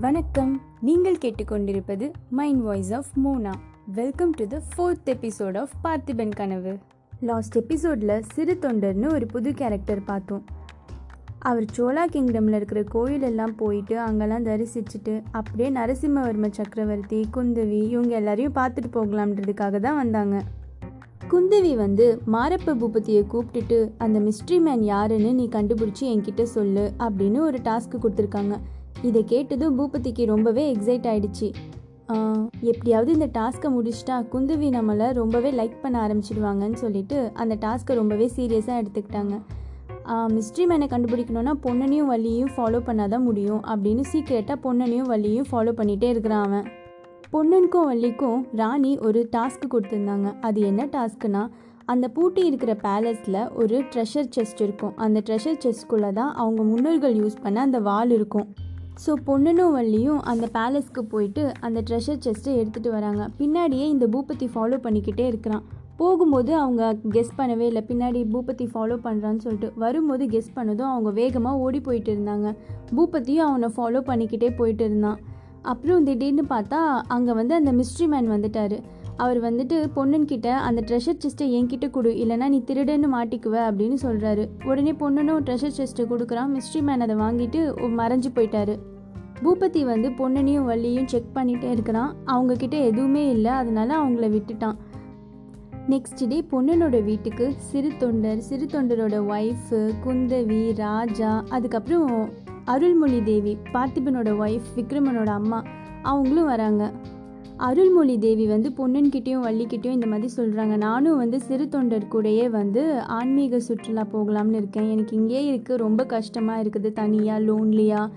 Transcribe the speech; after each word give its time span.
வணக்கம். 0.00 0.60
நீங்கள் 0.80 1.16
கேட்டுக்கொண்டிருப்பது 1.16 2.12
mind 2.30 2.62
voice 2.62 2.92
of 2.92 3.06
Mona 3.24 3.52
welcome 3.94 4.30
to 4.30 4.46
the 4.46 4.60
fourth 4.76 5.08
episode 5.08 5.56
of 5.58 5.70
Parthiban 5.84 6.34
Kanavu. 6.36 6.78
Last 7.20 7.56
எபிசோடில் 7.56 8.22
சிறு 8.32 8.58
தொண்டர்னு 8.60 9.12
ஒரு 9.12 9.26
புது 9.26 9.52
கேரக்டர் 9.52 10.04
பார்த்தோம். 10.04 10.44
அவர் 11.38 11.64
சோலா 11.76 12.04
கிங்டமில் 12.12 12.54
இருக்கிற 12.54 12.84
கோயிலெல்லாம் 12.94 13.56
போயிட்டு 13.56 13.98
அங்கெல்லாம் 13.98 14.44
தரிசிச்சுட்டு 14.44 15.22
அப்படியே 15.30 15.70
நரசிம்மவர்ம 15.70 16.50
சக்கரவர்த்தி 16.50 17.28
குந்தவி 17.34 17.88
இவங்க 17.88 18.14
எல்லாரையும் 18.14 18.54
பார்த்துட்டு 18.54 18.90
போகலாம்ன்றதுக்காக 18.92 19.80
தான் 19.80 19.96
வந்தாங்க. 19.96 20.42
குந்தவி 21.30 21.76
வந்து 21.76 22.22
மாரப்ப 22.32 22.74
பூபதியை 22.74 23.24
கூப்பிட்டுட்டு 23.32 23.90
அந்த 23.98 24.20
மிஸ்ட்ரி 24.20 24.60
மேன் 24.60 24.82
யாருன்னு 24.82 25.34
நீ 25.34 25.48
கண்டுபிடிச்சி 25.52 26.00
என்கிட்ட 26.00 26.42
சொல்லு 26.42 26.92
அப்படின்னு 26.98 27.38
ஒரு 27.38 27.58
டாஸ்க்கு 27.58 27.98
கொடுத்துருக்காங்க. 28.02 28.56
இதை 29.08 29.20
கேட்டதும் 29.24 29.76
பூபதிக்கு 29.78 30.24
ரொம்பவே 30.26 30.64
எக்ஸைட் 30.72 31.06
ஆயிடுச்சு. 31.12 31.48
எப்படியாவது 32.70 33.10
இந்த 33.16 33.28
டாஸ்க்கை 33.36 33.68
முடிச்சிட்டா 33.76 34.16
குந்துவி 34.32 34.68
நம்மளை 34.76 35.06
ரொம்பவே 35.18 35.50
லைக் 35.58 35.76
பண்ண 35.82 35.96
ஆரம்பிச்சிடுவாங்கன்னு 36.06 36.78
சொல்லிட்டு 36.82 37.18
அந்த 37.42 37.54
டாஸ்க்கை 37.64 37.94
ரொம்பவே 38.00 38.26
சீரியஸாக 38.36 38.80
எடுத்துக்கிட்டாங்க. 38.82 39.34
மிஸ்ட்ரி 40.34 40.64
மேனை 40.70 40.86
கண்டுபிடிக்கணும்னா 40.92 41.52
பொண்ணனையும் 41.64 42.10
வள்ளியும் 42.12 42.52
ஃபாலோ 42.54 42.78
பண்ணாதான் 42.86 43.26
முடியும் 43.28 43.62
அப்படின்னு 43.72 44.04
சீக்கிரட்டாக 44.12 44.58
பொன்னனையும் 44.64 45.10
வள்ளியும் 45.12 45.48
ஃபாலோ 45.50 45.72
பண்ணிகிட்டே 45.80 46.08
இருக்கிறான் 46.14 46.46
அவன். 46.48 46.68
பொன்னனுக்கும் 47.32 47.88
வள்ளிக்கும் 47.90 48.40
ராணி 48.60 48.92
ஒரு 49.08 49.20
டாஸ்க் 49.36 49.72
கொடுத்துருந்தாங்க. 49.74 50.28
அது 50.40 50.60
என்ன 50.70 50.86
டாஸ்க்குனா 50.96 51.42
அந்த 51.92 52.06
பூட்டி 52.16 52.42
இருக்கிற 52.46 52.72
பேலஸில் 52.82 53.42
ஒரு 53.60 53.76
ட்ரெஷர் 53.92 54.28
செஸ்ட் 54.36 54.60
இருக்கும். 54.66 54.96
அந்த 55.04 55.22
ட்ரெஷர் 55.28 55.60
செஸ்ட்குள்ளே 55.64 56.10
தான் 56.18 56.32
அவங்க 56.34 56.62
முன்னோர்கள் 56.72 57.16
யூஸ் 57.22 57.38
பண்ண 57.44 57.60
அந்த 57.60 57.80
வால் 57.88 58.12
இருக்கும். 58.18 58.48
ஸோ 59.02 59.12
பொன்னனும் 59.26 59.74
வள்ளியும் 59.76 60.18
அந்த 60.30 60.46
பேலஸ்க்கு 60.56 61.02
போயிட்டு 61.12 61.42
அந்த 61.66 61.78
ட்ரெஷர் 61.88 62.22
செஸ்ட்டை 62.24 62.52
எடுத்துகிட்டு 62.60 62.90
வராங்க. 62.96 63.22
பின்னாடியே 63.38 63.86
இந்த 63.94 64.06
பூபதி 64.14 64.46
ஃபாலோ 64.54 64.78
பண்ணிக்கிட்டே 64.86 65.26
இருக்கிறான். 65.32 65.64
போகும்போது 66.00 66.52
அவங்க 66.62 66.82
கெஸ் 67.14 67.32
பண்ணவே 67.38 67.64
இல்லை. 67.70 67.82
பின்னாடி 67.88 68.20
பூபதி 68.34 68.66
ஃபாலோ 68.72 68.96
பண்ணுறான்னு 69.06 69.42
சொல்லிட்டு 69.44 69.68
வரும்போது 69.84 70.26
கெஸ் 70.34 70.54
பண்ணதும் 70.58 70.90
அவங்க 70.92 71.10
வேகமாக 71.20 71.62
ஓடி 71.64 71.80
போயிட்டு 71.88 72.10
இருந்தாங்க. 72.14 72.50
பூபதியும் 72.96 73.48
அவனை 73.48 73.68
ஃபாலோ 73.76 74.02
பண்ணிக்கிட்டே 74.10 74.50
போயிட்டு 74.60 74.84
இருந்தான். 74.88 75.18
அப்புறம் 75.72 76.04
திடீர்னு 76.08 76.44
பார்த்தா 76.54 76.78
அங்கே 77.14 77.32
வந்து 77.40 77.54
அந்த 77.60 77.72
மிஸ்ட்ரி 77.80 78.06
மேன் 78.12 78.30
வந்துட்டார். 78.36 78.76
அவர் 79.24 79.38
வந்துட்டு 79.42 79.76
பொண்ணுன்கிட்ட 79.96 80.48
அந்த 80.68 80.80
ட்ரெஷர் 80.88 81.20
செஸ்ட்டை 81.22 81.46
என்கிட்ட 81.58 81.86
கொடு 81.90 82.10
இல்லைனா 82.22 82.48
நீ 82.54 82.58
திருடன்னு 82.66 83.08
மாட்டிக்குவ 83.14 83.56
அப்படின்னு 83.70 83.96
சொல்கிறாரு 84.02 84.44
உடனே 84.64 84.92
பொண்ணுனும் 84.92 85.42
ட்ரெஷர் 85.48 85.76
செஸ்ட்டை 85.78 86.04
கொடுக்குறான். 86.12 86.52
மிஸ்ட்ரி 86.54 86.82
மேன் 86.88 87.04
அதை 87.06 87.16
வாங்கிட்டு 87.16 87.60
மறைஞ்சு 88.00 88.30
போயிட்டாரு. 88.36 88.76
பூபதி 89.42 89.82
வந்து 89.90 90.08
பொன்னனையும் 90.20 90.68
வள்ளியும் 90.70 91.10
செக் 91.12 91.34
பண்ணிகிட்டே 91.34 91.70
இருக்கிறான். 91.70 92.12
அவங்கக்கிட்ட 92.26 92.76
எதுவுமே 92.90 93.24
இல்லை 93.30 93.52
அதனால 93.62 93.90
அவங்கள 94.02 94.28
விட்டுட்டான். 94.36 94.78
நெக்ஸ்ட் 95.88 96.26
டே 96.28 96.38
பொன்னனோட 96.50 96.96
வீட்டுக்கு 97.04 97.46
சிறு 97.68 97.90
தொண்டர் 97.98 98.40
சிறு 98.48 98.66
தொண்டரோட 98.72 99.16
ஒய்ஃபு 99.34 99.78
குந்தவி 100.04 100.60
ராஜா 100.76 101.30
அதுக்கப்புறம் 101.48 102.10
அருள்மொழி 102.64 103.20
தேவி 103.22 103.54
பார்த்திபனோட 103.74 104.32
ஒய்ஃப் 104.44 104.68
விக்ரமனோட 104.76 105.30
அம்மா 105.38 105.60
அவங்களும் 106.02 106.50
வராங்க. 106.54 106.84
அருள்மொழி 107.66 108.14
தேவி 108.24 108.44
வந்து 108.52 108.68
பொன்னன்கிட்டையும் 108.76 109.44
வள்ளிக்கிட்டேயும் 109.46 109.96
இந்த 109.96 110.06
மாதிரி 110.10 110.28
சொல்கிறாங்க 110.36 110.74
நானும் 110.84 111.18
வந்து 111.22 111.38
சிறு 111.46 111.64
தொண்டர் 111.74 112.06
கூடயே 112.12 112.46
வந்து 112.58 112.82
ஆன்மீக 113.16 113.60
சுற்றுலா 113.66 114.04
போகலாம்னு 114.14 114.60
இருக்கேன். 114.62 114.88
எனக்கு 114.94 115.14
இங்கேயே 115.20 115.42
இருக்குது 115.50 115.80
ரொம்ப 115.84 116.04
கஷ்டமாக 116.14 116.62
இருக்குது. 116.64 116.90
தனியாக 117.00 117.44
லோன்லியாக 117.48 118.12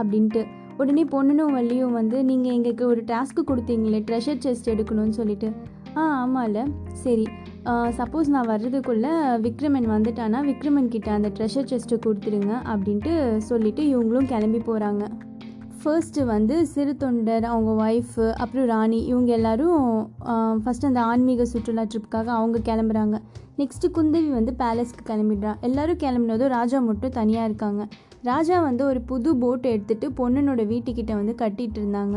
அப்படின்ட்டு. 0.00 0.42
உடனே 0.80 1.04
பொண்ணுனும் 1.14 1.54
வள்ளியும் 1.56 1.96
வந்து 2.00 2.16
நீங்கள் 2.30 2.54
எங்களுக்கு 2.58 2.84
ஒரு 2.92 3.02
டாஸ்க்கு 3.10 3.44
கொடுத்தீங்களே. 3.50 4.00
ட்ரெஷர் 4.08 4.40
செஸ்ட் 4.46 4.70
எடுக்கணும்னு 4.74 5.18
சொல்லிட்டு. 5.20 5.50
ஆ 5.98 6.04
ஆமாம்ல 6.22 6.60
சரி. 7.04 7.26
சப்போஸ் 7.98 8.32
நான் 8.34 8.50
வர்றதுக்குள்ளே 8.52 9.12
விக்ரமன் 9.44 9.86
வந்துட்டானா 9.96 10.38
விக்ரமன் 10.48 10.94
கிட்ட 10.94 11.10
அந்த 11.18 11.28
ட்ரெஷர் 11.36 11.70
செஸ்ட்டை 11.70 11.98
கொடுத்துருங்க 12.06 12.54
அப்படின்ட்டு 12.72 13.12
சொல்லிவிட்டு 13.50 13.84
இவங்களும் 13.92 14.30
கிளம்பி 14.32 14.60
போகிறாங்க 14.70 15.04
ஃபர்ஸ்ட்டு 15.84 16.22
வந்து 16.24 16.54
சிறு 16.66 16.92
தொண்டர் 17.00 17.44
அவங்க 17.44 17.70
ஒய்ஃபு 17.84 18.26
அப்புறம் 18.42 18.68
ராணி 18.70 18.98
இவங்க 19.10 19.30
எல்லோரும் 19.36 19.82
ஃபஸ்ட்டு 20.62 20.88
அந்த 20.90 21.00
ஆன்மீக 21.08 21.44
சுற்றுலா 21.50 21.82
ட்ரிப்புக்காக 21.92 22.28
அவங்க 22.36 22.58
கிளம்புறாங்க. 22.68 23.16
நெக்ஸ்ட்டு 23.58 23.90
குந்தவி 23.96 24.30
வந்து 24.36 24.52
பேலஸ்க்கு 24.62 25.02
கிளம்பிடுறா. 25.10 25.52
எல்லோரும் 25.68 26.00
கிளம்புனதும் 26.04 26.52
ராஜா 26.54 26.78
மட்டும் 26.88 27.14
தனியாக 27.18 27.48
இருக்காங்க. 27.48 27.82
ராஜா 28.30 28.56
வந்து 28.68 28.82
ஒரு 28.90 29.02
புது 29.10 29.36
போட் 29.42 29.66
எடுத்துகிட்டு 29.74 30.08
பொண்ணனோட 30.20 30.64
வீட்டுக்கிட்ட 30.72 31.12
வந்து 31.20 31.34
கட்டிட்டு 31.42 31.78
இருந்தாங்க. 31.82 32.16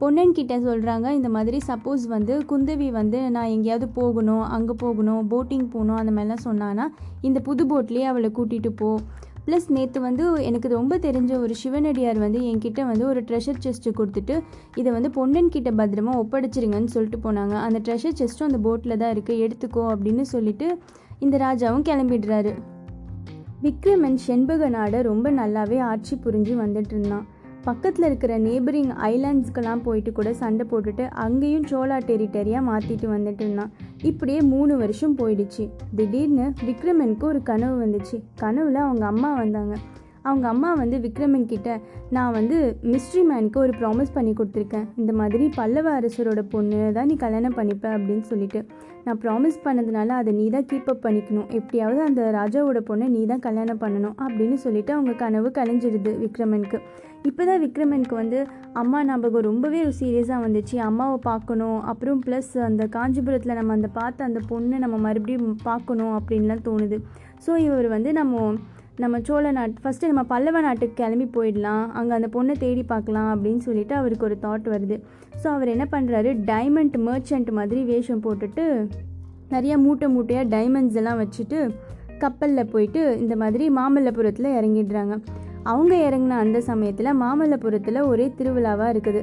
பொன்னன்கிட்ட 0.00 0.56
சொல்கிறாங்க 0.66 1.08
இந்த 1.18 1.28
மாதிரி 1.36 1.58
சப்போஸ் 1.68 2.02
வந்து 2.16 2.34
குந்தவி 2.50 2.88
வந்து 2.98 3.20
நான் 3.36 3.52
எங்கேயாவது 3.54 3.86
போகணும் 4.00 4.44
அங்கே 4.56 4.74
போகணும் 4.84 5.22
போட்டிங் 5.32 5.68
போகணும் 5.72 5.98
அந்த 6.02 6.12
மாதிரிலாம் 6.16 6.46
சொன்னான்னா 6.48 6.84
இந்த 7.28 7.38
புது 7.48 7.64
போட்லேயே 7.72 8.06
அவளை 8.12 8.30
கூட்டிகிட்டு 8.36 8.70
போ. 8.82 8.90
ப்ளஸ் 9.48 9.68
நேற்று 9.76 10.00
வந்து 10.00 10.24
எனக்கு 10.48 10.68
ரொம்ப 10.68 10.94
தெரிஞ்ச 11.04 11.32
ஒரு 11.44 11.54
சிவனடியார் 11.54 12.18
வந்து 12.24 12.40
என்கிட்ட 12.48 12.80
வந்து 12.88 13.04
ஒரு 13.06 13.20
ட்ரெஷர் 13.28 13.60
செஸ்ட்டு 13.64 13.94
கொடுத்துட்டு 13.98 14.34
இதை 14.80 14.88
வந்து 14.92 15.10
பொன்னன் 15.10 15.52
கிட்ட 15.54 15.70
பத்திரமா 15.80 16.14
ஒப்படைச்சிருங்கன்னு 16.22 16.94
சொல்லிட்டு 16.96 17.20
போனாங்க. 17.26 17.54
அந்த 17.66 17.78
ட்ரெஷர் 17.86 18.18
செஸ்ட்டும் 18.20 18.48
அந்த 18.50 18.60
போட்டில் 18.66 19.00
தான் 19.02 19.12
இருக்குது 19.14 19.42
எடுத்துக்கோ 19.44 19.84
அப்படின்னு 19.92 20.24
சொல்லிட்டு 20.34 20.68
இந்த 21.18 21.36
ராஜாவும் 21.46 21.86
கிளம்பிடுறாரு. 21.88 22.52
விக்ரமன் 23.62 24.18
செண்பக 24.26 24.68
நாடை 24.74 24.98
ரொம்ப 25.10 25.30
நல்லாவே 25.38 25.78
ஆட்சி 25.92 26.14
புரிஞ்சு 26.24 26.54
வந்துட்டு 26.64 26.94
இருந்தான். 26.96 27.24
பக்கத்தில் 27.64 28.04
இருக்கிற 28.04 28.38
நேபரிங் 28.38 28.92
ஐலாண்ட்ஸ்க்கெல்லாம் 29.08 29.82
போயிட்டு 29.82 30.12
கூட 30.12 30.32
சண்டை 30.32 30.66
போட்டுட்டு 30.70 31.08
அங்கேயும் 31.24 31.66
சோலா 31.70 31.96
டெரிட்டரியாக 32.06 32.68
மாற்றிட்டு 32.68 33.06
வந்துட்டு 33.14 33.40
இருந்தான். 33.40 33.72
இப்படியே 34.02 34.40
மூணு 34.40 34.76
வருஷம் 34.76 35.16
போயிடுச்சு. 35.16 35.68
திடீர்னு 35.94 36.52
விக்ரமனுக்கு 36.64 37.24
ஒரு 37.24 37.42
கனவு 37.42 37.76
வந்துச்சு. 37.86 38.18
கனவில் 38.34 38.74
அவங்க 38.74 39.06
அம்மா 39.06 39.34
வந்தாங்க. 39.34 39.76
அவங்க 40.22 40.48
அம்மா 40.48 40.72
வந்து 40.72 40.96
விக்ரமன் 40.98 41.44
கிட்ட 41.44 41.80
நான் 42.10 42.32
வந்து 42.32 42.78
மிஸ்ட்ரி 42.82 43.22
மேனுக்கு 43.30 43.56
ஒரு 43.56 43.72
ப்ராமிஸ் 43.80 44.14
பண்ணி 44.14 44.32
கொடுத்துருக்கேன். 44.32 44.86
இந்த 44.96 45.12
மாதிரி 45.12 45.48
பல்லவ 45.54 46.00
அரசரோட 46.00 46.42
பொண்ணு 46.54 46.92
தான் 46.92 47.06
நீ 47.06 47.16
கல்யாணம் 47.16 47.56
பண்ணிப்ப 47.56 47.86
அப்படின்னு 47.96 48.20
சொல்லிட்டு. 48.20 48.64
நான் 49.04 49.18
ப்ராமிஸ் 49.18 49.58
பண்ணதுனால 49.64 50.06
அதை 50.06 50.32
நீ 50.32 50.48
தான் 50.48 50.66
கீப்பப் 50.72 51.04
பண்ணிக்கணும். 51.04 51.48
எப்படியாவது 51.50 52.00
அந்த 52.02 52.22
ராஜாவோட 52.38 52.80
பொண்ணை 52.90 53.08
நீ 53.08 53.26
தான் 53.26 53.38
கல்யாணம் 53.38 53.80
பண்ணணும் 53.80 54.16
அப்படின்னு 54.26 54.54
சொல்லிட்டு 54.54 54.92
அவங்க 54.92 55.12
கனவு 55.12 55.50
கலைஞ்சிடுது 55.58 56.12
விக்ரமனுக்கு. 56.24 56.80
இப்போ 57.28 57.42
தான் 57.48 57.60
விக்ரமனுக்கு 57.64 58.14
வந்து 58.20 58.38
அம்மா 58.80 58.98
ஞாபகம் 59.08 59.46
ரொம்பவே 59.48 59.80
சீரியஸாக 60.00 60.44
வந்துச்சு. 60.44 60.76
அம்மாவை 60.88 61.18
பார்க்கணும். 61.28 61.78
அப்புறம் 61.90 62.20
ப்ளஸ் 62.24 62.52
அந்த 62.68 62.82
காஞ்சிபுரத்தில் 62.96 63.58
நம்ம 63.58 63.76
அந்த 63.78 63.88
பார்த்த 63.98 64.28
அந்த 64.28 64.40
பொண்ணை 64.50 64.78
நம்ம 64.84 64.96
மறுபடியும் 65.06 65.48
பார்க்கணும் 65.70 66.14
அப்படின்லாம் 66.18 66.66
தோணுது. 66.68 66.98
ஸோ 67.46 67.50
இவர் 67.66 67.88
வந்து 67.94 68.12
நம்ம 68.20 68.52
நம்ம 69.02 69.16
சோழ 69.26 69.50
நாட் 69.56 69.74
ஃபஸ்ட்டு 69.82 70.08
நம்ம 70.10 70.22
பல்லவ 70.30 70.60
நாட்டுக்கு 70.66 70.96
கிளம்பி 71.00 71.26
போயிடலாம். 71.36 71.84
அங்கே 71.98 72.14
அந்த 72.18 72.28
பொண்ணை 72.36 72.54
தேடி 72.62 72.82
பார்க்கலாம் 72.92 73.28
அப்படின்னு 73.34 73.62
சொல்லிட்டு 73.66 73.94
அவருக்கு 73.98 74.26
ஒரு 74.28 74.36
தாட் 74.44 74.66
வருது. 74.74 74.96
ஸோ 75.42 75.46
அவர் 75.56 75.72
என்ன 75.74 75.84
பண்ணுறாரு 75.92 76.30
டைமண்ட் 76.52 76.96
மர்ச்சன்ட் 77.08 77.50
மாதிரி 77.58 77.82
வேஷம் 77.92 78.24
போட்டுட்டு 78.24 78.64
நிறைய 79.54 79.74
மூட்டை 79.84 80.08
மூட்டையாக 80.14 80.50
டைமண்ட்ஸ் 80.54 80.98
எல்லாம் 81.02 81.20
வச்சுட்டு 81.22 81.60
கப்பலில் 82.22 82.70
போயிட்டு 82.72 83.02
இந்த 83.24 83.36
மாதிரி 83.42 83.64
மாமல்லபுரத்தில் 83.78 84.56
இறங்கிடுறாங்க. 84.58 85.14
அவங்க 85.70 85.94
இறங்கின 86.06 86.38
அந்த 86.44 86.58
சமயத்தில் 86.70 87.18
மாமல்லபுரத்தில் 87.22 88.06
ஒரே 88.06 88.26
திருவிழாவாக 88.38 88.92
இருக்குது. 88.94 89.20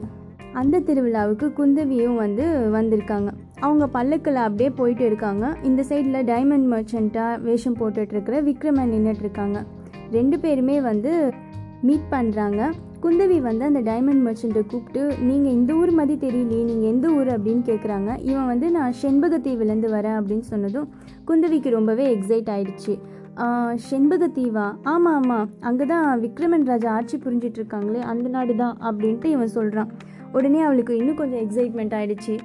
அந்த 0.61 0.81
திருவிழாவுக்கு 0.88 1.47
குந்தவியும் 1.59 2.17
வந்து 2.23 2.45
வந்திருக்காங்க. 2.75 3.29
அவங்க 3.59 3.85
பல்லக்கில் 3.95 4.39
அப்படியே 4.45 4.69
போயிட்டு 4.79 5.06
இருக்காங்க. 5.06 5.45
இந்த 5.63 5.81
சைடில் 5.89 6.28
டைமண்ட் 6.31 6.67
மர்ச்சண்ட்டாக 6.73 7.41
வேஷம் 7.47 7.78
போட்டுட்ருக்கிற 7.79 8.38
விக்ரமன் 8.50 8.94
நின்றுட்டு 8.95 9.25
இருக்காங்க. 9.25 9.59
ரெண்டு 10.11 10.39
பேருமே 10.39 10.77
வந்து 10.89 11.13
மீட் 11.81 12.12
பண்ணுறாங்க 12.12 12.62
குந்தவி 13.03 13.38
வந்து 13.47 13.63
அந்த 13.69 13.81
டைமண்ட் 13.89 14.24
மர்ச்சண்ட்டை 14.27 14.62
கூப்பிட்டு 14.68 15.01
நீங்கள் 15.30 15.56
இந்த 15.57 15.71
ஊர் 15.74 15.92
மாதிரி 15.92 16.15
தெரியலையே 16.27 16.63
நீங்கள் 16.69 16.92
எந்த 16.94 17.07
ஊர்? 17.18 17.30
அப்படின்னு 17.36 17.63
கேட்குறாங்க 17.71 18.12
இவன் 18.30 18.50
வந்து 18.51 18.68
நான் 18.77 18.95
செண்பகத்தீவுலேருந்து 19.01 19.92
வரேன் 19.97 20.18
அப்படின்னு 20.19 20.47
சொன்னதும் 20.53 20.88
குந்தவிக்கு 21.27 21.69
ரொம்பவே 21.69 22.06
எக்ஸைட் 22.15 22.50
ஆயிடுச்சு. 22.56 22.95
செண்பக 23.87 24.23
தீவா. 24.35 24.65
ஆமாம் 24.91 25.15
ஆமாம் 25.19 25.47
அங்கே 25.67 25.85
தான் 25.91 26.05
விக்ரமன் 26.25 26.67
ராஜா 26.69 26.89
ஆட்சி 26.97 27.15
புரிஞ்சிட்டு 27.23 27.59
இருக்காங்களே 27.59 28.01
அந்த 28.11 28.27
நாடு 28.35 28.53
தான் 28.61 28.75
அப்படின்ட்டு 28.89 29.27
இவன் 29.35 29.51
சொல்கிறான் 29.55 29.89
உடனே 30.37 30.59
அவளுக்கு 30.67 30.93
இன்னும் 30.99 31.19
கொஞ்சம் 31.21 31.41
எக்ஸைட்மெண்ட் 31.45 31.95
ஆகிடுச்சு 31.97 32.35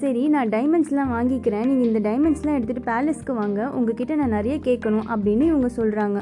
சரி 0.00 0.22
நான் 0.34 0.52
டைமண்ட்ஸ்லாம் 0.54 1.12
வாங்கிக்கிறேன். 1.16 1.66
நீங்கள் 1.70 1.88
இந்த 1.88 2.00
டைமண்ட்ஸ்லாம் 2.08 2.56
எடுத்துகிட்டு 2.58 2.88
பேலஸ்க்கு 2.92 3.34
வாங்க. 3.40 3.60
உங்ககிட்ட 3.78 4.14
நான் 4.20 4.34
நிறைய 4.36 4.54
கேட்கணும் 4.68 5.08
அப்படின்னு 5.14 5.44
இவங்க 5.50 5.68
சொல்கிறாங்க 5.80 6.20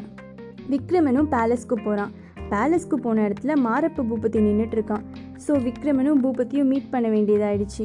விக்ரமனும் 0.73 1.31
பேலஸ்க்கு 1.37 1.77
போகிறான் 1.87 2.13
பேலஸ்க்கு 2.53 2.97
போன 3.05 3.23
இடத்துல 3.29 3.55
மாரப்ப 3.67 4.05
பூபதி 4.11 4.41
நின்றுட்டுருக்கான் 4.49 5.05
ஸோ 5.45 5.53
விக்ரமனும் 5.69 6.21
பூபதியும் 6.25 6.71
மீட் 6.73 6.93
பண்ண 6.95 7.09
வேண்டியதாயிடுச்சு. 7.17 7.85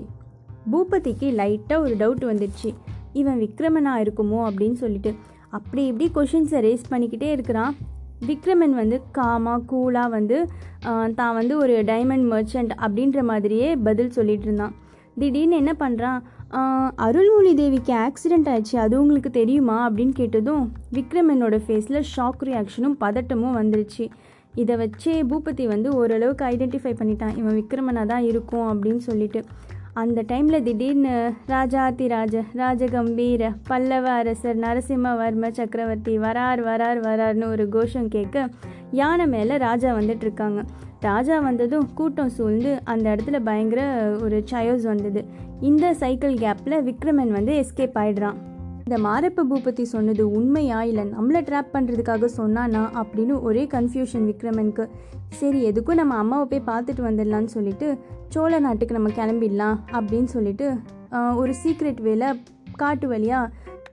பூபதிக்கு 0.71 1.27
லைட்டாக 1.39 1.83
ஒரு 1.85 1.95
டவுட் 2.01 2.25
வந்துடுச்சு. 2.31 2.69
இவன் 3.21 3.39
விக்ரமனா 3.45 3.91
இருக்குமோ 4.03 4.39
அப்படின்னு 4.49 4.77
சொல்லிட்டு 4.83 5.11
அப்படி 5.57 5.83
இப்படி 5.91 6.07
கொஷின்ஸை 6.15 6.59
ரேஸ் 6.67 6.91
பண்ணிக்கிட்டே 6.93 7.29
இருக்கிறான். 7.35 7.73
விக்ரமன் 8.29 8.75
வந்து 8.81 8.97
காமாக 9.17 9.59
கூலாக 9.71 10.13
வந்து 10.15 10.37
தான் 11.19 11.35
வந்து 11.39 11.53
ஒரு 11.63 11.73
டைமண்ட் 11.91 12.27
மர்ச்சன்ட் 12.33 12.73
அப்படின்ற 12.85 13.19
மாதிரியே 13.31 13.69
பதில் 13.87 14.15
சொல்லிட்டு 14.17 14.47
இருந்தான். 14.47 14.73
திடீர்னு 15.21 15.59
என்ன 15.61 15.73
பண்ணுறான் 15.81 16.21
அருள்மொழி 17.05 17.51
தேவிக்கு 17.59 17.93
ஆக்சிடெண்ட் 18.05 18.49
ஆயிடுச்சு 18.51 18.75
அது 18.83 18.95
உங்களுக்கு 19.01 19.31
தெரியுமா? 19.39 19.77
அப்படின்னு 19.87 20.13
கேட்டதும் 20.19 20.63
விக்ரமனோட 20.97 21.55
ஃபேஸில் 21.65 22.01
ஷாக் 22.13 22.43
ரியாக்ஷனும் 22.49 22.97
பதட்டமும் 23.03 23.57
வந்துருச்சு. 23.59 24.05
இதை 24.61 24.75
வச்சே 24.81 25.13
பூபதி 25.29 25.63
வந்து 25.71 25.89
ஓரளவுக்கு 25.99 26.43
ஐடென்டிஃபை 26.53 26.93
பண்ணிட்டான். 26.99 27.33
இவன் 27.39 27.57
விக்ரமனாக 27.61 28.11
தான் 28.11 28.27
இருக்கும் 28.31 28.67
அப்படின்னு 28.73 29.03
சொல்லிட்டு. 29.09 29.41
அந்த 30.01 30.23
டைமில் 30.27 30.63
திடீர்னு 30.63 31.33
ராஜாதிராஜ 31.47 32.41
ராஜகம்பீர 32.55 33.43
பல்லவ 33.67 34.09
அரசர் 34.11 34.57
நரசிம்மவர்ம 34.59 35.51
சக்கரவர்த்தி 35.51 36.17
வரார் 36.17 36.61
வரார் 36.69 36.99
வரார்னு 37.05 37.45
ஒரு 37.49 37.69
கோஷம் 37.69 38.07
கேட்க 38.07 38.47
யானை 38.91 39.27
மேலே 39.27 39.57
ராஜா 39.57 39.95
வந்துட்டு 39.95 40.25
இருக்காங்க 40.27 40.63
ராஜா 40.99 41.39
வந்ததும் 41.39 41.87
கூட்டம் 41.93 42.29
சூழ்ந்து 42.29 42.79
அந்த 42.83 43.15
இடத்துல 43.15 43.39
பயங்கர 43.43 43.81
ஒரு 44.21 44.43
சயோஸ் 44.51 44.83
வந்தது. 44.83 45.23
இந்த 45.61 45.93
சைக்கிள் 45.93 46.33
கேப்பில் 46.33 46.77
விக்ரமன் 46.89 47.31
வந்து 47.37 47.53
எஸ்கேப் 47.61 47.97
ஆயிடுறான். 48.03 48.37
இந்த 48.89 48.97
மாரப்ப 49.05 49.43
பூபதி 49.49 49.83
சொன்னது 49.91 50.23
உண்மையா? 50.31 50.79
இல்லை 50.89 51.03
நம்மளை 51.13 51.39
ட்ராப் 51.45 51.71
பண்ணுறதுக்காக 51.73 52.27
சொன்னானா? 52.37 52.81
அப்படின்னு 53.01 53.35
ஒரே 53.47 53.63
கன்ஃபியூஷன் 53.73 54.25
விக்ரமனுக்கு. 54.31 54.83
சரி 55.39 55.59
எதுக்கும் 55.69 55.99
நம்ம 55.99 56.15
அம்மாவை 56.15 56.45
போய் 56.49 56.75
பார்த்துட்டு 56.75 57.01
வந்துடலான்னு 57.07 57.49
சொல்லிட்டு 57.55 57.87
சோழ 58.33 58.59
நாட்டுக்கு 58.65 58.97
நம்ம 58.97 59.09
கிளம்பிடலாம் 59.19 59.77
அப்படின்னு 59.97 60.29
சொல்லிட்டு 60.35 60.67
ஒரு 61.41 61.53
சீக்ரெட் 61.63 62.01
வேலை 62.01 62.27
காட்டு 62.81 63.07
வழியாக 63.07 63.51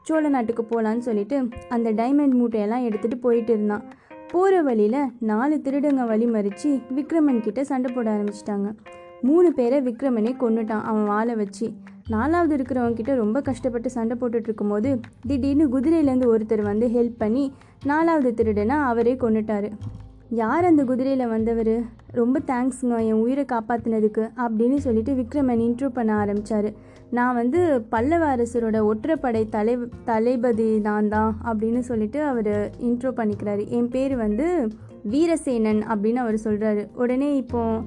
சோழ 0.09 0.29
நாட்டுக்கு 0.35 0.65
போகலான்னு 0.71 1.07
சொல்லிட்டு 1.09 1.37
அந்த 1.77 1.93
டைமண்ட் 1.93 2.37
மூட்டையெல்லாம் 2.41 2.85
எடுத்துகிட்டு 2.89 3.19
போயிட்டு 3.27 3.53
இருந்தான். 3.53 3.85
போகிற 4.33 4.61
வழியில் 4.69 5.01
நாலு 5.31 5.57
திருடங்க 5.65 6.07
வழி 6.13 6.27
மறித்து 6.27 6.71
விக்ரமன் 6.99 7.41
கிட்ட 7.41 7.65
சண்டை 7.71 7.95
போட 7.95 8.11
ஆரம்பிச்சிட்டாங்க. 8.17 8.69
மூணு 9.23 9.53
பேரை 9.61 9.81
விக்ரமனே 9.89 10.35
கொண்டுட்டான் 10.43 10.87
அவன் 10.91 11.09
வாழை 11.15 11.35
வச்சு. 11.35 11.67
நாலாவது 12.09 12.57
இருக்கிறவங்க 12.57 12.93
கிட்ட 12.93 13.15
ரொம்ப 13.15 13.41
கஷ்டப்பட்டு 13.41 13.91
சண்டை 13.91 14.17
போட்டுட்டு 14.21 14.49
இருக்கும்போது 14.49 15.01
திடீர்னு 15.27 15.81
குதிரையிலேருந்து 15.81 16.31
ஒருத்தர் 16.35 16.63
வந்து 16.63 16.89
ஹெல்ப் 16.89 17.19
பண்ணி 17.19 17.53
நாலாவது 17.85 18.35
திருடனை 18.35 18.77
அவரே 18.77 19.15
கொன்னுட்டாரு. 19.15 19.71
யார் 20.31 20.65
அந்த 20.65 20.85
குதிரையில் 20.85 21.27
வந்தவர்? 21.27 21.83
ரொம்ப 22.11 22.41
தேங்க்ஸுங்க 22.47 22.99
என் 23.05 23.21
உயிரை 23.25 23.45
காப்பாற்றினதுக்கு 23.53 24.31
அப்படின்னு 24.37 24.77
சொல்லிட்டு 24.77 25.13
விக்ரமன் 25.15 25.63
இன்ட்ரோ 25.67 25.89
பண்ண 25.89 26.15
ஆரம்பித்தார் 26.15 26.73
நான் 27.11 27.35
வந்து 27.35 27.81
பல்லவ 27.89 28.37
அரசரோட 28.37 28.91
ஒற்றைப்படை 28.91 29.49
தலை 29.49 29.79
தளபதி 30.05 30.79
நான் 30.79 31.09
தான் 31.09 31.37
அப்படின்னு 31.45 31.79
சொல்லிட்டு 31.79 32.23
அவர் 32.23 32.75
இன்ட்ரோ 32.81 33.13
பண்ணிக்கிறாரு. 33.17 33.69
என் 33.69 33.89
பேர் 33.89 34.17
வந்து 34.17 34.69
வீரசேனன் 35.11 35.83
அப்படின்னு 35.93 36.15
அவர் 36.15 36.39
சொல்கிறாரு 36.45 36.89
உடனே 36.95 37.37
இப்போது 37.37 37.83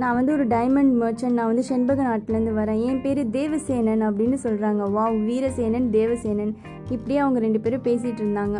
நான் 0.00 0.16
வந்து 0.18 0.32
ஒரு 0.36 0.44
டைமண்ட் 0.54 0.94
மர்ச்சன்ட் 1.00 1.36
நான் 1.38 1.50
வந்து 1.50 1.64
செண்பக 1.68 2.00
நாட்டிலேருந்து 2.06 2.52
வரேன். 2.60 2.80
என் 2.88 3.02
பேர் 3.02 3.20
தேவசேனன் 3.36 4.02
அப்படின்னு 4.06 4.38
சொல்கிறாங்க 4.46 4.88
வாவ் 4.96 5.18
வீரசேனன் 5.28 5.86
தேவசேனன். 5.98 6.50
இப்படியே 6.94 7.20
அவங்க 7.24 7.40
ரெண்டு 7.44 7.60
பேரும் 7.64 7.84
பேசிகிட்டு 7.86 8.22
இருந்தாங்க. 8.24 8.56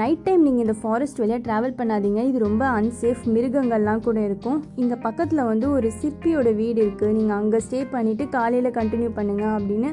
நைட் 0.00 0.24
டைம் 0.26 0.42
நீங்கள் 0.46 0.64
இந்த 0.64 0.74
ஃபாரஸ்ட் 0.80 1.20
வழியாக 1.22 1.42
ட்ராவல் 1.46 1.76
பண்ணாதீங்க. 1.78 2.20
இது 2.30 2.38
ரொம்ப 2.48 2.64
அன்சேஃப் 2.78 3.22
மிருகங்கள்லாம் 3.34 4.04
கூட 4.08 4.18
இருக்கும். 4.28 4.58
இங்கே 4.82 4.96
பக்கத்தில் 5.06 5.48
வந்து 5.52 5.66
ஒரு 5.76 5.88
சிற்பியோட 6.00 6.50
வீடு 6.60 6.78
இருக்குது 6.84 7.14
நீங்கள் 7.18 7.38
அங்கே 7.40 7.60
ஸ்டே 7.66 7.80
பண்ணிவிட்டு 7.94 8.26
காலையில் 8.36 8.76
கண்டினியூ 8.78 9.10
பண்ணுங்கள் 9.18 9.56
அப்படின்னு 9.58 9.90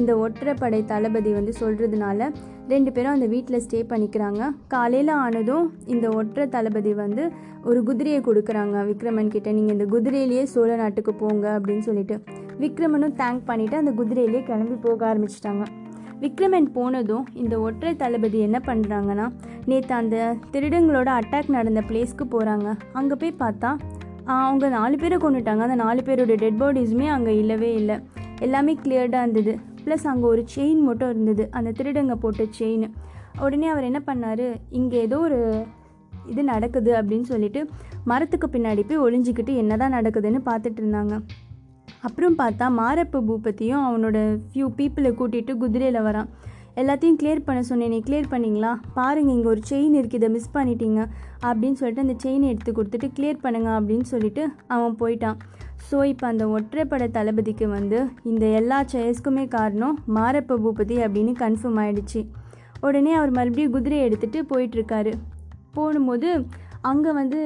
இந்த 0.00 0.12
ஒற்றைப்படை 0.24 0.80
தளபதி 0.92 1.30
வந்து 1.38 1.52
சொல்கிறதுனால 1.60 2.28
ரெண்டு 2.72 2.90
பேரும் 2.94 3.14
அந்த 3.14 3.26
வீட்டில் 3.32 3.62
ஸ்டே 3.64 3.80
பண்ணிக்கிறாங்க. 3.90 4.42
காலையில் 4.74 5.12
ஆனதும் 5.24 5.66
இந்த 5.94 6.06
ஒற்றை 6.18 6.44
தளபதி 6.54 6.92
வந்து 7.02 7.24
ஒரு 7.70 7.80
குதிரையை 7.88 8.20
கொடுக்குறாங்க 8.28 8.76
விக்ரமன் 8.90 9.32
கிட்ட. 9.34 9.48
நீங்கள் 9.58 9.74
இந்த 9.76 9.86
குதிரையிலேயே 9.94 10.44
சோழ 10.52 10.70
நாட்டுக்கு 10.82 11.12
போங்க 11.22 11.46
அப்படின்னு 11.58 11.84
சொல்லிட்டு 11.88 12.16
விக்ரமனும் 12.62 13.16
தேங்க் 13.20 13.42
பண்ணிவிட்டு 13.50 13.76
அந்த 13.82 13.92
குதிரையிலேயே 14.00 14.42
கிளம்பி 14.48 14.76
போக 14.86 15.00
ஆரம்பிச்சிட்டாங்க. 15.10 15.64
விக்ரமன் 16.22 16.68
போனதும் 16.76 17.24
இந்த 17.42 17.54
ஒற்றை 17.66 17.92
தளபதி 18.02 18.38
என்ன 18.46 18.58
பண்ணுறாங்கன்னா 18.68 19.26
நேற்று 19.70 19.94
அந்த 20.00 20.16
திருடங்களோட 20.52 21.08
அட்டாக் 21.20 21.54
நடந்த 21.56 21.80
பிளேஸ்க்கு 21.88 22.24
போகிறாங்க 22.34 22.68
அங்கே 23.00 23.16
போய் 23.22 23.40
பார்த்தா 23.44 23.70
அவங்க 24.38 24.68
நாலு 24.78 24.96
பேரை 25.02 25.16
கொண்டுட்டாங்க. 25.24 25.62
அந்த 25.66 25.78
நாலு 25.84 26.02
பேரோட 26.08 26.34
டெட் 26.42 26.60
பாடிஸுமே 26.62 27.08
அங்கே 27.16 27.32
இல்லவே 27.42 27.70
இல்லை. 27.80 27.96
எல்லாமே 28.46 28.72
கிளியர்டாக 28.84 29.24
இருந்தது. 29.24 29.54
ப்ளஸ் 29.86 30.06
அங்கே 30.12 30.26
ஒரு 30.32 30.42
செயின் 30.54 30.82
மட்டும் 30.88 31.12
இருந்தது. 31.14 31.46
அந்த 31.58 31.72
திருடங்க 31.78 32.16
போட்ட 32.24 32.44
செயின் 32.58 32.86
உடனே 33.44 33.68
அவர் 33.72 33.88
என்ன 33.90 34.00
பண்ணார்? 34.10 34.46
இங்கே 34.80 34.98
ஏதோ 35.06 35.18
ஒரு 35.28 35.40
இது 36.32 36.42
நடக்குது 36.52 36.90
அப்படின்னு 36.98 37.26
சொல்லிட்டு 37.32 37.60
மரத்துக்கு 38.10 38.46
பின்னாடி 38.52 38.82
போய் 38.88 39.02
ஒளிஞ்சிக்கிட்டு 39.06 39.54
என்னதான் 39.62 39.96
நடக்குதுன்னு 39.98 40.40
பார்த்துட்டு 40.50 40.80
இருந்தாங்க. 40.82 41.14
அப்புறம் 42.06 42.38
பார்த்தா 42.40 42.66
மாரப்ப 42.78 43.20
பூபத்தியும் 43.28 43.84
அவனோட 43.88 44.18
ஃபியூ 44.50 44.66
பீப்புளை 44.78 45.10
கூட்டிகிட்டு 45.20 45.52
குதிரையில் 45.62 46.06
வரான். 46.06 46.28
எல்லாத்தையும் 46.80 47.18
கிளியர் 47.20 47.44
பண்ண 47.46 47.60
சொன்னேன். 47.68 47.92
நீ 47.94 47.98
கிளியர் 48.06 48.30
பண்ணீங்களா? 48.32 48.70
பாருங்கள் 48.96 49.34
இங்கே 49.36 49.48
ஒரு 49.52 49.62
செயின் 49.70 49.96
இருக்குது. 50.00 50.20
இதை 50.20 50.28
மிஸ் 50.36 50.54
பண்ணிட்டீங்க. 50.56 51.00
அப்படின்னு 51.48 51.78
சொல்லிட்டு 51.80 52.04
அந்த 52.06 52.16
செயினை 52.24 52.46
எடுத்து 52.52 52.72
கொடுத்துட்டு 52.78 53.08
கிளியர் 53.18 53.42
பண்ணுங்க 53.44 53.70
அப்படின்னு 53.78 54.06
சொல்லிட்டு 54.12 54.42
அவன் 54.74 54.96
போயிட்டான். 55.02 55.38
ஸோ 55.94 56.00
இப்போ 56.10 56.26
அந்த 56.32 56.44
ஒற்றைப்படை 56.54 57.06
தளபதிக்கு 57.16 57.66
வந்து 57.74 57.98
இந்த 58.30 58.44
எல்லா 58.60 58.78
செயஸ்க்குமே 58.92 59.44
காரணம் 59.52 59.98
மாரப்ப 60.16 60.56
பூபதி 60.62 60.96
அப்படின்னு 61.04 61.32
கன்ஃபார்ம் 61.42 61.78
ஆயிடுச்சு. 61.82 62.20
உடனே 62.86 63.12
அவர் 63.18 63.32
மறுபடியும் 63.36 63.74
குதிரையை 63.76 64.06
எடுத்துகிட்டு 64.08 64.40
போயிட்டுருக்காரு. 64.52 65.12
போகும்போது 65.76 66.30
அங்கே 66.90 67.12
வந்து 67.20 67.40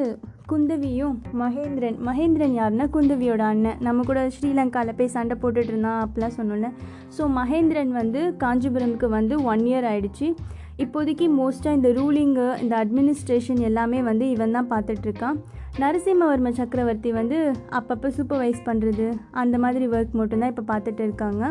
குந்தவியும் 0.53 1.17
மகேந்திரன் 1.43 1.99
மகேந்திரன் 2.09 2.55
யாருன்னா 2.61 2.87
குந்தவியோட 2.97 3.45
அண்ணன். 3.53 3.79
நம்ம 3.89 4.06
கூட 4.11 4.23
ஸ்ரீலங்காவில் 4.37 4.99
போய் 5.01 5.15
சண்டை 5.17 5.37
போட்டுட்டு 5.43 5.73
இருந்தான் 5.75 6.01
அப்படிலாம் 6.05 6.37
சொன்னோன்னே 6.39 6.71
ஸோ 7.17 7.29
மகேந்திரன் 7.41 7.93
வந்து 8.01 8.23
காஞ்சிபுரமுக்கு 8.44 9.11
வந்து 9.19 9.37
ஒன் 9.53 9.67
இயர் 9.71 9.89
ஆயிடுச்சு. 9.91 10.29
இப்போதைக்கு 10.79 11.27
மோஸ்ட்டாக 11.39 11.75
இந்த 11.75 11.89
ரூலிங்கு 11.89 12.61
இந்த 12.61 12.85
அட்மினிஸ்ட்ரேஷன் 12.85 13.61
எல்லாமே 13.61 14.03
வந்து 14.03 14.31
இவன் 14.31 14.51
தான் 14.51 14.71
பார்த்துட்ருக்கான். 14.71 15.37
நரசிம்மவர்ம 15.79 16.49
சக்கரவர்த்தி 16.49 17.13
வந்து 17.13 17.53
அப்பப்போ 17.71 18.09
சூப்பர்வைஸ் 18.17 18.61
பண்ணுறது 18.65 19.07
அந்த 19.31 19.59
மாதிரி 19.59 19.89
ஒர்க் 19.89 20.11
மட்டும்தான் 20.13 20.49
இப்போ 20.49 20.63
பார்த்துட்டு 20.63 21.01
இருக்காங்க 21.01 21.43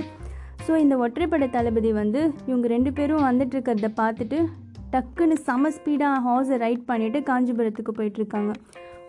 ஸோ 0.67 0.75
இந்த 0.75 0.97
ஒற்றைப்படை 0.97 1.49
தளபதி 1.49 1.91
வந்து 1.91 2.33
இவங்க 2.45 2.67
ரெண்டு 2.67 2.93
பேரும் 2.93 3.23
வந்துட்டுருக்கிறத 3.23 3.89
பார்த்துட்டு 3.97 4.39
டக்குன்னு 4.91 5.33
சம 5.33 5.69
ஸ்பீடாக 5.69 6.19
ஹார்ஸை 6.23 6.57
ரைட் 6.57 6.85
பண்ணிவிட்டு 6.87 7.23
காஞ்சிபுரத்துக்கு 7.23 7.91
போயிட்டுருக்காங்க 7.91 8.51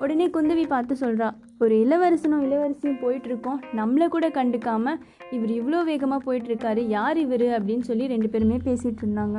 உடனே 0.00 0.30
குந்தவி 0.30 0.66
பார்த்து 0.66 0.94
சொல்கிறா 1.00 1.28
ஒரு 1.58 1.80
இளவரசனும் 1.84 2.42
இளவரசியும் 2.42 3.00
போயிட்டுருக்கோம் 3.02 3.58
நம்மளை 3.76 4.08
கூட 4.08 4.28
கண்டுக்காமல் 4.28 4.98
இவர் 5.30 5.50
இவ்வளோ 5.50 5.84
வேகமாக 5.84 6.20
போயிட்டுருக்காரு 6.26 6.78
யார் 6.88 7.16
இவர்? 7.16 7.42
அப்படின்னு 7.42 7.80
சொல்லி 7.80 8.06
ரெண்டு 8.06 8.28
பேருமே 8.28 8.56
பேசிகிட்டு 8.64 9.02
இருந்தாங்க 9.04 9.38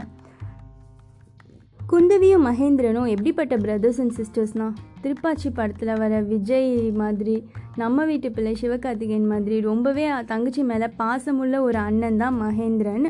குந்தவியும் 1.91 2.43
மகேந்திரனும் 2.47 3.07
எப்படிப்பட்ட 3.11 3.53
பிரதர்ஸ் 3.61 3.99
அண்ட் 4.01 4.13
சிஸ்டர்ஸ்னால் 4.17 4.73
திருப்பாச்சி 5.03 5.49
படத்தில் 5.59 5.91
வர 6.01 6.19
விஜய் 6.31 6.69
மாதிரி 6.99 7.35
நம்ம 7.81 8.05
வீட்டு 8.09 8.29
பிள்ளை 8.35 8.53
சிவகார்த்திகேயன் 8.61 9.25
மாதிரி 9.31 9.55
ரொம்பவே 9.69 10.05
தங்கச்சி 10.31 10.63
மேலே 10.71 10.87
பாசமுள்ள 10.99 11.55
ஒரு 11.67 11.79
அண்ணன் 11.87 12.21
தான் 12.23 12.37
மகேந்திரன். 12.43 13.07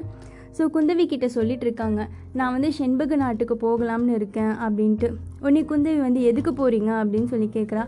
ஸோ 0.57 0.65
குந்தவி 0.75 1.05
கிட்ட 1.13 1.27
சொல்லிட்டு 1.35 1.67
இருக்காங்க 1.67 1.99
நான் 2.37 2.55
வந்து 2.55 2.71
செண்பக 2.79 3.17
நாட்டுக்கு 3.23 3.57
போகலாம்னு 3.65 4.15
இருக்கேன் 4.19 4.53
அப்படின்ட்டு. 4.65 5.09
உன்னை 5.45 5.63
குந்தவி 5.71 5.99
வந்து 6.07 6.23
எதுக்கு 6.31 6.53
போகிறீங்க 6.61 6.91
அப்படின்னு 7.01 7.31
சொல்லி 7.33 7.49
கேட்குறா 7.57 7.85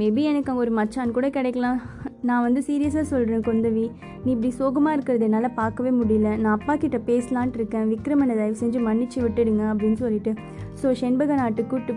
மேபி 0.00 0.24
எனக்கு 0.32 0.52
அங்கே 0.52 0.64
ஒரு 0.66 0.74
மச்சான் 0.80 1.16
கூட 1.18 1.28
கிடைக்கலாம். 1.38 1.80
நான் 2.26 2.44
வந்து 2.44 2.60
சீரியஸாக 2.66 3.06
சொல்கிறேன் 3.10 3.42
குந்தவி. 3.48 3.84
நீ 4.22 4.28
இப்படி 4.34 4.48
சோகமாக 4.58 4.94
இருக்கிறது 4.96 5.24
என்னால் 5.26 5.48
பார்க்கவே 5.58 5.90
முடியல. 5.98 6.28
நான் 6.42 6.54
அப்பா 6.58 6.74
கிட்ட 6.82 6.98
பேசலான்ட்டு 7.10 7.58
இருக்கேன். 7.60 7.86
விக்ரமனை 7.92 8.34
தயவு 8.40 8.56
செஞ்சு 8.62 8.78
மன்னிச்சு 8.86 9.18
விட்டுடுங்க 9.24 9.64
அப்படின்னு 9.72 9.98
சொல்லிட்டு. 10.04 10.32
ஸோ 10.80 10.90
செண்பக 11.00 11.34
நாட்டு 11.40 11.62
கூட்டு 11.72 11.92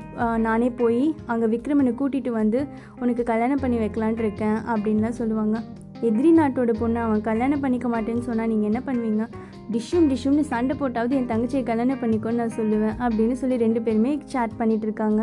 நானே 0.48 0.70
போய் 0.82 1.04
அங்கே 1.34 1.50
விக்ரமனை 1.56 1.94
கூட்டிகிட்டு 2.02 2.34
வந்து 2.42 2.62
உனக்கு 3.02 3.26
கல்யாணம் 3.32 3.64
பண்ணி 3.64 3.80
வைக்கலான்ட்டு 3.84 4.26
இருக்கேன் 4.26 4.58
அப்படின்லாம் 4.74 5.18
சொல்லுவாங்க. 5.22 5.58
எதிரி 6.10 6.30
நாட்டோட 6.38 6.72
பொண்ணு 6.82 7.00
அவன் 7.08 7.26
கல்யாணம் 7.30 7.64
பண்ணிக்க 7.66 7.88
மாட்டேன்னு 7.96 8.24
சொன்னால் 8.30 8.50
நீங்கள் 8.54 8.70
என்ன 8.70 8.80
பண்ணுவீங்க? 8.88 9.26
டிஷ்ஷும் 9.74 10.08
டிஷ்ஷும்னு 10.12 10.46
சண்டை 10.54 10.76
போட்டாவது 10.80 11.14
என் 11.18 11.30
தங்கச்சியை 11.34 11.66
கல்யாணம் 11.72 12.02
பண்ணிக்கோன்னு 12.04 12.42
நான் 12.44 12.58
சொல்லுவேன் 12.62 12.96
அப்படின்னு 13.06 13.36
சொல்லி 13.42 13.58
ரெண்டு 13.66 13.82
பேருமே 13.88 14.14
சேட் 14.34 14.58
பண்ணிகிட்டு 14.62 14.88
இருக்காங்க. 14.90 15.22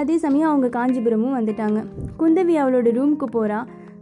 அதே 0.00 0.14
சமயம் 0.24 0.50
அவங்க 0.50 0.68
காஞ்சிபுரமும் 0.78 1.38
வந்துட்டாங்க. 1.38 1.80
குந்தவி 2.20 2.54
அவளோட 2.64 2.90
ரூமுக்கு 2.98 3.26
போகிறா 3.38 3.60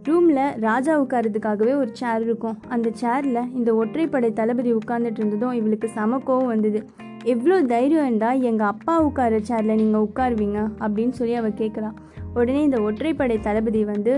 ரூமில் 0.09 0.45
ராஜா 0.64 0.92
உட்காரதுக்காகவே 1.02 1.73
ஒரு 1.80 1.90
சேர் 2.00 2.23
இருக்கும். 2.26 2.57
அந்த 2.75 2.88
சேரில் 3.00 3.40
இந்த 3.59 3.71
ஒற்றைப்படை 3.80 4.28
தளபதி 4.38 4.71
உட்கார்ந்துட்டு 4.78 5.21
இருந்ததும் 5.21 5.57
இவளுக்கு 5.59 5.88
செம 5.97 6.21
கோவம் 6.28 6.50
வந்தது. 6.52 6.80
எவ்வளோ 7.33 7.57
தைரியம் 7.73 8.07
இருந்தால் 8.07 8.42
எங்கள் 8.50 8.71
அப்பா 8.73 8.95
உட்கார 9.09 9.40
சேரில் 9.50 9.78
நீங்கள் 9.83 10.04
உட்காருவீங்க? 10.07 10.59
அப்படின்னு 10.85 11.16
சொல்லி 11.21 11.35
அவள் 11.40 11.61
கேட்குறா 11.62 11.90
உடனே 12.38 12.61
இந்த 12.69 12.78
ஒற்றைப்படை 12.88 13.37
தளபதி 13.49 13.83
வந்து 13.92 14.14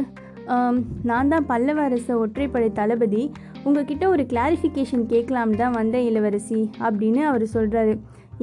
நான் 1.08 1.30
தான் 1.32 1.48
பல்லவ 1.50 1.78
அரச 1.88 2.08
ஒற்றைப்படை 2.22 2.68
தளபதி. 2.80 3.22
உங்ககிட்ட 3.66 4.04
ஒரு 4.14 4.22
கிளாரிஃபிகேஷன் 4.30 5.04
கேட்கலாம் 5.12 5.58
தான் 5.60 5.76
வந்தேன் 5.80 6.06
இளவரசி 6.10 6.60
அப்படின்னு 6.86 7.22
அவர் 7.30 7.44
சொல்கிறாரு 7.56 7.92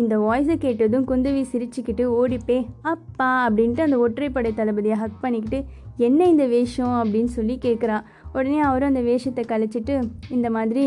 இந்த 0.01 0.15
வாய்ஸை 0.25 0.55
கேட்டதும் 0.65 1.07
குந்தவி 1.09 1.41
சிரிச்சுக்கிட்டு 1.51 2.03
ஓடிப்பே 2.19 2.57
அப்பா 2.93 3.29
அப்படின்ட்டு 3.47 3.85
அந்த 3.87 3.97
ஒற்றைப்படை 4.05 4.51
தளபதியை 4.59 4.97
ஹக் 5.03 5.21
பண்ணிக்கிட்டு 5.23 5.59
என்ன 6.07 6.27
இந்த 6.33 6.45
வேஷம்? 6.55 6.95
அப்படின்னு 7.01 7.31
சொல்லி 7.37 7.57
கேட்குறான் 7.67 8.05
உடனே 8.33 8.59
அவரும் 8.59 8.91
அந்த 8.93 9.01
வேஷத்தை 9.01 9.43
கழிச்சிட்டு 9.53 9.95
இந்த 10.37 10.49
மாதிரி 10.57 10.83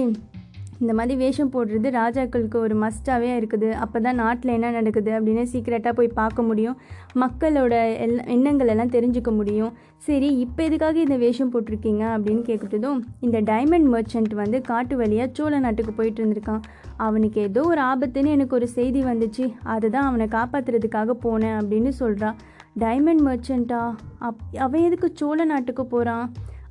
இந்த 0.83 0.93
மாதிரி 0.99 1.15
வேஷம் 1.23 1.51
போடுறது 1.55 1.89
ராஜாக்களுக்கு 1.99 2.57
ஒரு 2.57 2.75
மஸ்டாகவே 2.75 3.29
இருக்குது. 3.41 3.69
அப்போ 3.83 3.99
தான் 4.01 4.19
நாட்டில் 4.23 4.53
என்ன 4.55 4.71
நடக்குது? 4.71 5.11
அப்படின்னு 5.11 5.43
சீக்கிரட்டாக 5.53 5.93
போய் 5.99 6.09
பார்க்க 6.21 6.43
முடியும். 6.43 6.77
மக்களோட 7.23 7.75
எல் 8.05 8.15
எண்ணங்கள் 8.27 8.71
எல்லாம் 8.73 8.93
தெரிஞ்சுக்க 8.97 9.31
முடியும். 9.37 9.73
சரி 10.07 10.29
இப்போ 10.45 10.61
எதுக்காக 10.69 10.99
இந்த 11.05 11.17
வேஷம் 11.17 11.53
போட்டிருக்கீங்க? 11.53 12.05
அப்படின்னு 12.15 12.43
கேட்குறதும் 12.51 12.99
இந்த 13.27 13.41
டைமண்ட் 13.51 13.89
மர்ச்சன்ட் 13.95 14.35
வந்து 14.43 14.61
காட்டு 14.71 14.97
வழியாக 15.03 15.31
சோழ 15.39 15.61
நாட்டுக்கு 15.67 15.93
போயிட்டு 15.93 16.21
இருந்திருக்கான். 16.23 16.65
அவனுக்கு 17.07 17.41
ஏதோ 17.41 17.65
ஒரு 17.73 17.83
ஆபத்துன்னு 17.83 18.35
எனக்கு 18.37 18.57
ஒரு 18.61 18.69
செய்தி 18.79 19.03
வந்துச்சு. 19.11 19.47
அதை 19.75 19.91
தான் 19.91 20.09
அவனை 20.11 20.29
காப்பாற்றுறதுக்காக 20.39 21.17
போனேன் 21.27 21.57
அப்படின்னு 21.61 21.93
சொல்கிறா 22.03 22.33
டைமண்ட் 22.77 23.23
மர்ச்சண்ட்டா 23.29 23.81
அப் 24.27 24.43
அவன் 24.65 24.85
எதுக்கு 24.89 25.09
சோழ 25.15 25.45
நாட்டுக்கு 25.45 25.85
போகிறான் 25.87 26.27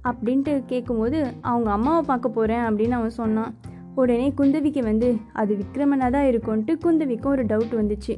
அப்படின்ட்டு 0.09 0.53
கேட்கும்போது 0.65 1.19
அவங்க 1.41 1.69
அம்மாவை 1.71 2.03
பார்க்க 2.07 2.37
போகிறேன் 2.37 2.63
அப்படின்னு 2.67 2.95
அவன் 2.99 3.19
சொன்னான். 3.19 3.51
உடனே 3.95 4.27
குந்தவிக்கு 4.39 4.81
வந்து 4.89 5.09
அது 5.41 5.53
விக்ரமனாக 5.61 6.11
தான் 6.15 6.27
இருக்கும்ன்ட்டு 6.31 6.73
குந்தவிக்கும் 6.85 7.33
ஒரு 7.35 7.43
டவுட் 7.51 7.75
வந்துச்சு. 7.81 8.13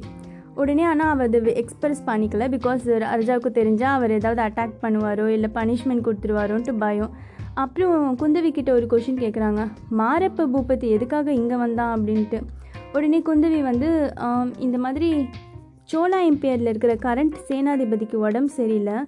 உடனே 0.54 0.84
ஆனால் 0.90 1.12
அவர் 1.12 1.28
அதை 1.28 1.52
எக்ஸ்பிரஸ் 1.62 2.02
பண்ணிக்கல 2.06 2.46
பிகாஸ் 2.56 2.84
அர்ஜாவுக்கு 3.14 3.50
தெரிஞ்சால் 3.60 3.94
அவர் 3.98 4.16
ஏதாவது 4.18 4.42
அட்டாக் 4.46 4.82
பண்ணுவாரோ 4.82 5.26
இல்லை 5.36 5.50
பனிஷ்மெண்ட் 5.54 6.04
கொடுத்துருவாரோன்ட்டு 6.08 6.74
பயம். 6.84 7.14
அப்புறம் 7.62 8.18
குந்தவி 8.20 8.50
கிட்ட 8.50 8.70
ஒரு 8.72 8.86
கொஷின் 8.92 9.22
கேட்குறாங்க 9.24 9.62
மாரப்ப 10.00 10.46
பூபதி 10.54 10.86
எதுக்காக 10.96 11.32
இங்கே 11.40 11.56
வந்தான்? 11.64 11.92
அப்படின்ட்டு. 11.96 12.40
உடனே 12.96 13.18
குந்தவி 13.28 13.60
வந்து 13.70 13.90
இந்த 14.58 14.78
மாதிரி 14.78 15.08
சோழா 15.90 16.18
எம்பையரில் 16.28 16.70
இருக்கிற 16.70 16.92
கரண்ட் 17.06 17.34
சேனாதிபதிக்கு 17.48 18.16
உடம்பு 18.26 18.52
சரியில்லை. 18.58 18.98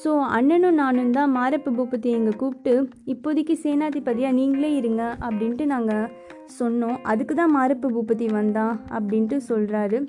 ஸோ 0.00 0.10
அண்ணனும் 0.36 0.78
நானும் 0.80 1.14
தான் 1.16 1.30
மாரப்ப 1.36 1.72
பூபதி 1.76 2.08
எங்களை 2.16 2.32
கூப்பிட்டு 2.42 2.74
இப்போதைக்கு 3.12 3.54
சேனாதிபதியாக 3.62 4.36
நீங்களே 4.38 4.70
இருங்க 4.80 5.02
அப்படின்ட்டு 5.26 5.66
நாங்கள் 5.72 6.10
சொன்னோம். 6.58 6.98
அதுக்கு 7.12 7.34
தான் 7.40 7.54
மாரப்ப 7.56 7.90
பூபதி 7.94 8.26
வந்தான் 8.38 8.74
அப்படின்ட்டு 8.98 9.38
சொல்கிறாரு 9.50 10.00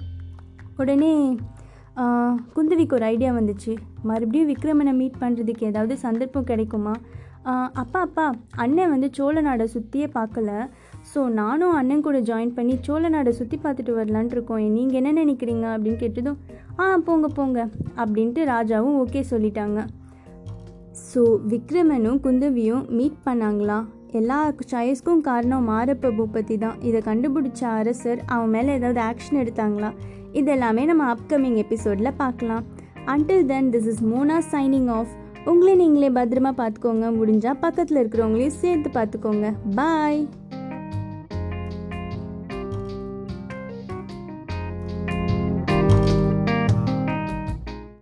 உடனே 0.81 1.13
குந்தவிக்கு 2.57 2.97
ஒரு 2.97 3.07
ஐடியா 3.13 3.31
வந்துச்சு. 3.39 3.71
மறுபடியும் 4.09 4.51
விக்ரமனை 4.51 4.93
மீட் 4.99 5.21
பண்ணுறதுக்கு 5.23 5.63
ஏதாவது 5.71 5.95
சந்தர்ப்பம் 6.05 6.49
கிடைக்குமா? 6.51 6.93
அப்பா 7.45 7.99
அப்பா 7.99 8.25
அண்ணன் 8.55 8.89
வந்து 8.89 9.07
சோழ 9.17 9.41
நாடை 9.41 9.65
சுற்றியே 9.67 10.07
பார்க்கல 10.15 10.69
ஸோ 11.11 11.27
நானும் 11.27 11.75
அண்ணன் 11.75 12.01
கூட 12.01 12.17
ஜாயின் 12.19 12.55
பண்ணி 12.57 12.79
சோழ 12.81 13.09
நாடை 13.09 13.31
சுற்றி 13.31 13.57
பார்த்துட்டு 13.63 13.93
வரலான்ட்டு 13.99 14.35
இருக்கோம். 14.35 14.63
நீங்கள் 14.77 14.99
என்ன 15.01 15.11
நினைக்கிறீங்க 15.23 15.65
அப்படின்னு 15.75 16.01
கேட்டதும் 16.01 16.37
ஆ 16.79 16.97
போங்க 16.97 17.27
போங்க 17.27 17.69
அப்படின்ட்டு 17.97 18.43
ராஜாவும் 18.45 18.97
ஓகே 19.03 19.23
சொல்லிட்டாங்க. 19.31 19.79
ஸோ 21.13 21.21
விக்ரமனும் 21.53 22.19
குந்தவியும் 22.25 22.85
மீட் 22.89 23.17
பண்ணாங்களா? 23.25 23.79
எல்லா 24.11 24.51
சாய்ஸ்க்கும் 24.73 25.21
காரணம் 25.21 25.67
மாரப்ப 25.69 26.11
பூபதி 26.17 26.57
தான். 26.57 26.77
இதை 26.81 27.01
கண்டுபிடிச்ச 27.01 27.61
அரசர் 27.63 28.21
அவன் 28.25 28.49
மேலே 28.49 28.73
ஏதாவது 28.73 28.99
ஆக்ஷன் 28.99 29.41
எடுத்தாங்களா? 29.43 29.91
இதெல்லாமே 30.33 30.85
நம்ம 30.85 31.15
அப்கமிங் 31.15 31.57
எபிசோடில் 31.65 32.17
பார்க்கலாம் 32.17 32.65
until 33.05 33.45
then 33.45 33.69
this 33.69 33.87
is 33.87 34.03
Mona 34.03 34.37
signing 34.51 34.89
off 34.91 35.13
உங்களை 35.45 35.75
நீங்களே 35.75 36.09
பத்திரமா 36.09 36.51
பார்த்துக்கோங்க. 36.51 37.05
முடிஞ்சால் 37.19 37.59
பக்கத்தில் 37.59 38.07
இருக்கிறவங்களையும் 38.07 38.59
சேர்த்து 38.61 38.89
பார்த்துக்கோங்க. 38.89 39.53
பாய் 39.75 40.27